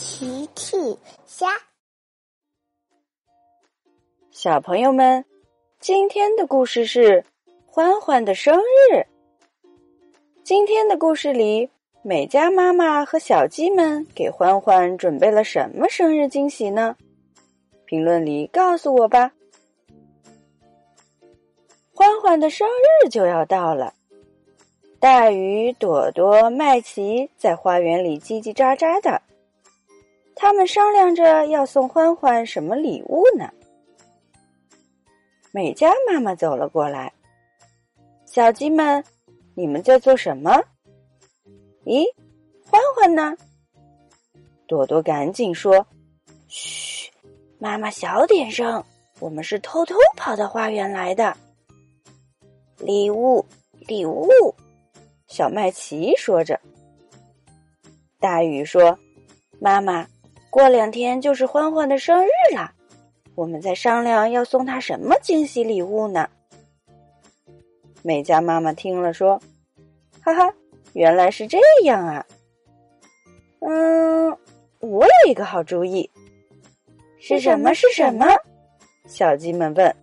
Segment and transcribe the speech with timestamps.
[0.00, 0.76] 奇趣
[1.26, 1.48] 虾，
[4.30, 5.24] 小朋友们，
[5.80, 7.24] 今天的故事是
[7.66, 9.04] 欢欢的生日。
[10.44, 11.68] 今天的故事里，
[12.02, 16.96] 美嘉妈妈和小鸡们给欢欢准备了什么生日惊喜呢？
[17.84, 19.32] 评论里告诉我吧。
[21.92, 23.94] 欢欢的生日就要到了，
[25.00, 29.22] 大鱼、朵朵、麦琪在花园里叽叽喳喳的。
[30.40, 33.52] 他们商量着要送欢欢什么礼物呢？
[35.50, 37.12] 美嘉妈妈走了过来，
[38.24, 39.02] 小鸡们，
[39.56, 40.52] 你们在做什么？
[41.84, 42.04] 咦，
[42.70, 43.36] 欢欢呢？
[44.68, 45.84] 朵朵赶紧说
[46.46, 47.10] ：“嘘，
[47.58, 48.82] 妈妈小点声，
[49.18, 51.36] 我们是偷偷跑到花园来的。”
[52.78, 53.44] 礼物，
[53.80, 54.28] 礼物，
[55.26, 56.60] 小麦琪说着。
[58.20, 58.96] 大雨说
[59.58, 60.06] ：“妈妈。”
[60.50, 62.72] 过两天就是欢欢的生日了，
[63.34, 66.28] 我们在商量要送他什么惊喜礼物呢？
[68.02, 69.40] 美嘉妈妈听了说
[70.22, 70.54] ：“哈哈，
[70.94, 72.24] 原来是这样啊！
[73.60, 74.30] 嗯，
[74.80, 76.10] 我有一个好主意。
[77.20, 77.74] 是什么？
[77.74, 78.26] 是什么？
[79.06, 79.94] 小鸡们问。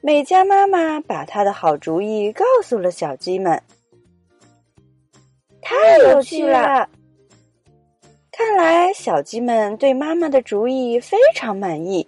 [0.00, 3.60] 美嘉妈妈把她的好主意告诉了小鸡们。
[5.60, 6.88] 太有趣了！
[8.36, 12.06] 看来小鸡们对妈妈的主意非常满意。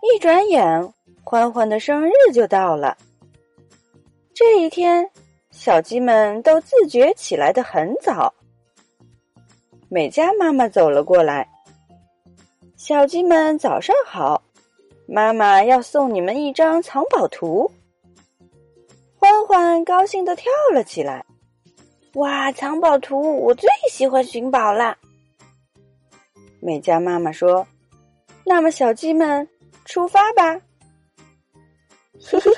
[0.00, 2.96] 一转眼，欢欢的生日就到了。
[4.32, 5.06] 这一天，
[5.50, 8.32] 小鸡们都自觉起来的很早。
[9.90, 11.46] 美嘉妈妈走了过来，
[12.78, 14.40] 小鸡们早上好，
[15.06, 17.70] 妈妈要送你们一张藏宝图。
[19.18, 21.22] 欢欢高兴的跳了起来。
[22.14, 23.40] 哇，藏宝图！
[23.40, 24.98] 我最喜欢寻宝了。
[26.60, 27.66] 美嘉妈妈说
[28.44, 29.48] ：“那么，小鸡们
[29.86, 30.60] 出发吧！”
[32.22, 32.56] 嘿嘿嘿，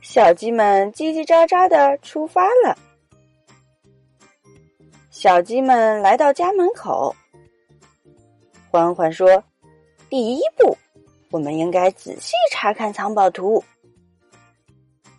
[0.00, 2.74] 小鸡们叽叽喳喳的出发了。
[5.10, 7.14] 小鸡们来到家门口，
[8.70, 9.44] 欢欢说
[10.08, 10.74] ：“第一步，
[11.30, 13.62] 我们应该仔细查看藏宝图。”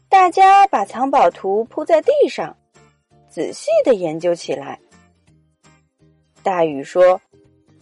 [0.09, 2.57] 大家把藏宝图铺在地上。
[3.35, 4.79] 仔细的研究起来。
[6.41, 7.19] 大雨说：“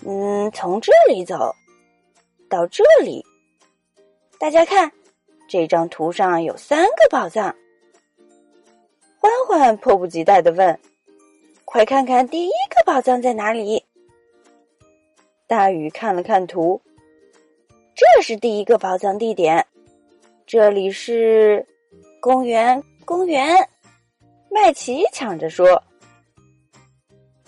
[0.04, 1.54] 嗯，从这里走
[2.50, 3.24] 到这里，
[4.40, 4.92] 大家看，
[5.48, 7.56] 这张图上有三个宝藏。”
[9.22, 10.80] 欢欢迫不及待的问
[11.66, 13.86] ：“快看看第一个宝藏在哪里？”
[15.46, 16.82] 大雨看了看图，
[17.94, 19.68] 这是第一个宝藏地点，
[20.48, 21.64] 这里是
[22.20, 23.70] 公园，公园。
[24.54, 25.84] 麦琪抢着说：“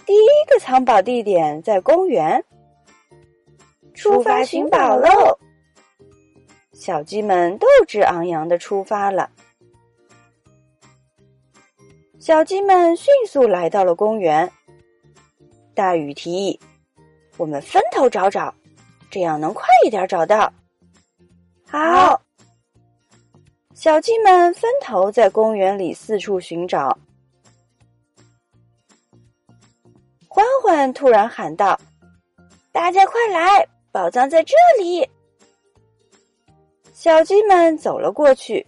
[0.07, 2.43] 第一个藏宝地点在公园，
[3.93, 5.37] 出发寻宝喽！”
[6.73, 9.29] 小鸡们斗志昂扬的出发了。
[12.19, 14.51] 小鸡们迅速来到了公园。
[15.75, 16.59] 大雨提议
[17.37, 18.51] ：“我们分头找找，
[19.11, 20.51] 这样能快一点找到。”
[21.69, 22.24] 好。
[23.75, 26.97] 小鸡们分头在公园里四处寻找。
[30.29, 31.77] 欢欢突然喊道
[32.71, 35.07] ：“大家快来，宝藏在这里！”
[36.93, 38.65] 小鸡们走了过去。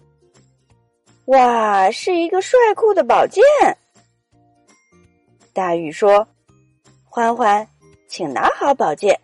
[1.24, 3.42] 哇，是一个帅酷的宝剑！
[5.54, 6.28] 大禹说
[7.08, 7.66] ：“欢欢，
[8.08, 9.18] 请拿好宝剑。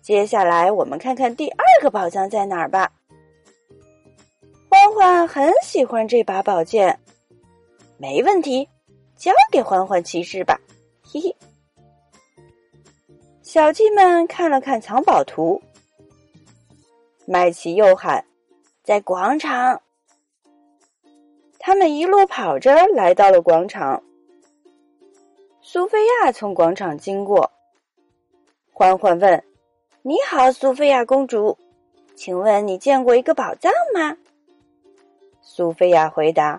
[0.00, 2.92] 接下来，我们看看第二个宝藏在哪儿吧。”
[4.88, 6.98] 欢欢很喜欢这把宝剑，
[7.98, 8.66] 没问题，
[9.18, 10.58] 交给欢欢骑士吧，
[11.02, 11.36] 嘿嘿。
[13.42, 15.60] 小鸡们看了看藏宝图，
[17.26, 18.24] 麦琪又喊
[18.82, 19.82] ：“在广场！”
[21.60, 24.02] 他们一路跑着来到了广场。
[25.60, 27.50] 苏菲亚从广场经过，
[28.72, 29.44] 欢欢问
[30.00, 31.58] ：“你好，苏菲亚公主，
[32.16, 34.16] 请问你见过一个宝藏吗？”
[35.58, 36.52] 苏菲亚回答：“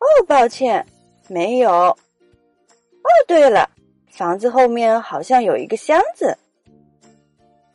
[0.00, 0.86] 哦，抱歉，
[1.28, 1.70] 没有。
[1.70, 1.98] 哦，
[3.28, 3.68] 对了，
[4.10, 6.34] 房子后面好像有一个箱子。”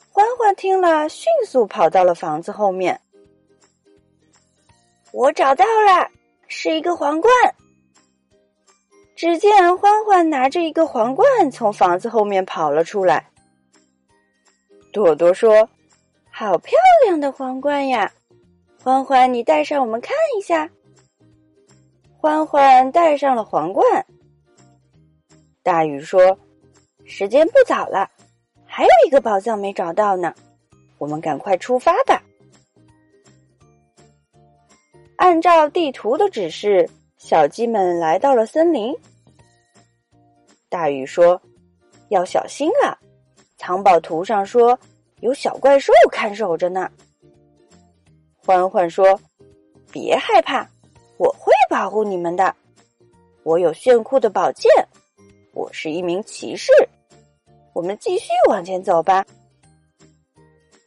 [0.10, 3.00] 欢欢听了，迅速跑到了房子后面。
[5.12, 6.10] 我找到了，
[6.48, 7.32] 是一个皇冠。
[9.16, 13.30] 只见欢欢拿着一个皇冠从房子后面跑了出来。
[14.92, 15.70] 朵朵说
[16.34, 16.76] ：“好漂
[17.06, 18.12] 亮的皇冠呀！”
[18.82, 20.70] 欢欢，你戴上，我们看一下。
[22.18, 24.06] 欢欢戴上了皇冠。
[25.62, 26.40] 大鱼说
[27.04, 28.10] ：“时间不早了，
[28.66, 30.34] 还有一个宝藏没找到呢，
[30.98, 32.24] 我们赶快出发吧。”
[35.18, 38.96] 按照地图的指示，小鸡们来到了森林。
[40.70, 41.42] 大鱼说
[42.08, 42.98] ：“要小心啊！
[43.58, 44.80] 藏宝图上说
[45.20, 46.90] 有小怪兽看守着呢。”
[48.50, 49.20] 欢欢说
[49.94, 50.68] ：“别害怕，
[51.18, 52.56] 我会保护你们的。
[53.44, 54.72] 我有炫酷的宝剑，
[55.54, 56.72] 我是一名骑士。
[57.74, 59.24] 我们继续往前走吧。”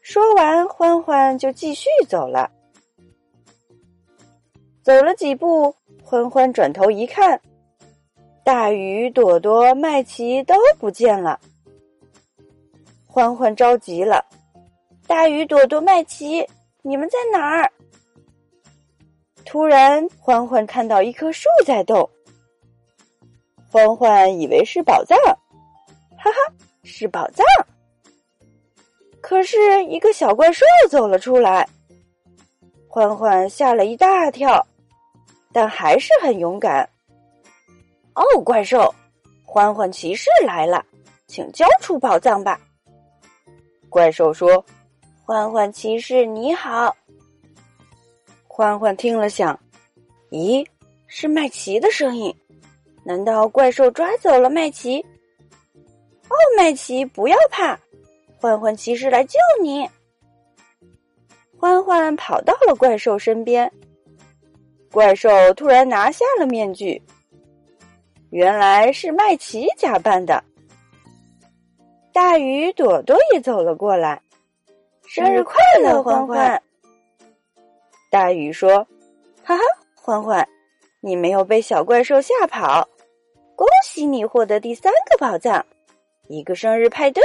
[0.03, 2.51] 说完，欢欢就继续走了。
[4.83, 5.73] 走了几步，
[6.03, 7.41] 欢欢转头一看，
[8.43, 11.39] 大鱼、朵朵、麦琪都不见了。
[13.07, 14.25] 欢欢着急了
[15.07, 16.45] ：“大鱼、朵朵、麦琪，
[16.83, 17.73] 你们在哪儿？”
[19.45, 22.09] 突然，欢欢看到一棵树在动。
[23.71, 25.17] 欢欢以为是宝藏，
[26.19, 27.45] 哈哈，是宝藏。
[29.21, 31.69] 可是，一个小怪兽走了出来，
[32.89, 34.65] 欢欢吓了一大跳。
[35.55, 36.89] 但还是很勇敢。
[38.15, 38.95] 哦，怪兽，
[39.45, 40.83] 欢欢骑士来了，
[41.27, 42.59] 请交出宝藏吧。
[43.91, 44.65] 怪兽说
[45.25, 46.97] ：“欢欢骑士你好。”
[48.49, 49.59] 欢欢听了想
[50.31, 50.67] ：“咦，
[51.07, 52.35] 是麦琪的声音？
[53.05, 55.01] 难道怪兽抓走了麦琪？”
[56.29, 57.79] 哦，麦琪，不要怕，
[58.41, 59.89] 欢欢骑士来救你。
[61.57, 63.71] 欢欢跑到了怪兽身边。
[64.91, 67.01] 怪兽突然拿下了面具，
[68.31, 70.43] 原来是麦琪假扮的。
[72.13, 74.21] 大鱼朵朵也走了过来，
[75.15, 76.63] 生日快乐，欢欢！
[78.09, 78.79] 大鱼说
[79.45, 79.63] ：“哈哈，
[79.95, 80.49] 欢欢，
[81.03, 82.89] 你没有被小怪兽吓跑，
[83.55, 85.67] 恭喜你获得第三个宝藏，
[86.29, 87.23] 一个生日派对。”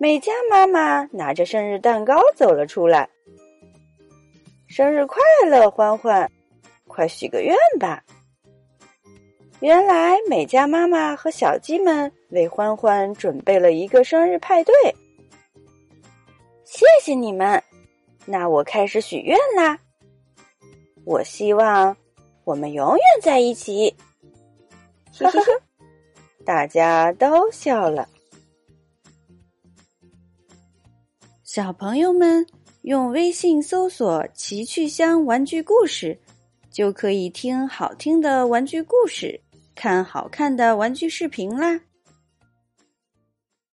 [0.00, 3.06] 美嘉妈妈拿着生日蛋糕走了出来。
[4.68, 6.26] 生日快乐，欢欢！
[6.88, 8.02] 快许个愿吧。
[9.60, 14.74] 原来美嘉妈妈和小鸡们为欢欢准备了一个生日派对。
[16.76, 17.62] 谢谢你们，
[18.26, 19.78] 那我开始许愿啦。
[21.06, 21.96] 我希望
[22.44, 23.96] 我们永远在一起。
[25.18, 25.46] 呵呵呵，
[26.44, 28.06] 大家都笑了。
[31.44, 32.46] 小朋友们。
[32.82, 36.16] 用微信搜索“奇趣箱玩具故事”，
[36.70, 39.40] 就可以听好听的玩具故事，
[39.74, 41.80] 看好看的玩具视频啦。